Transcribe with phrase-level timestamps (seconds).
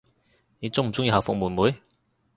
[0.57, 1.77] 你唔鍾意校服妹妹？